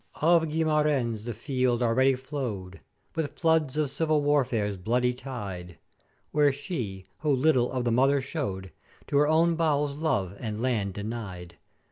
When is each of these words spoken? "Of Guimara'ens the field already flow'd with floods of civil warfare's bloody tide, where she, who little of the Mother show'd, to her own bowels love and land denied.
"Of 0.15 0.49
Guimara'ens 0.49 1.25
the 1.25 1.35
field 1.35 1.83
already 1.83 2.15
flow'd 2.15 2.79
with 3.13 3.33
floods 3.37 3.77
of 3.77 3.91
civil 3.91 4.23
warfare's 4.23 4.75
bloody 4.75 5.13
tide, 5.13 5.77
where 6.31 6.51
she, 6.51 7.05
who 7.19 7.31
little 7.31 7.71
of 7.71 7.83
the 7.83 7.91
Mother 7.91 8.19
show'd, 8.19 8.71
to 9.05 9.17
her 9.17 9.27
own 9.27 9.53
bowels 9.55 9.93
love 9.93 10.33
and 10.39 10.59
land 10.59 10.95
denied. 10.95 11.59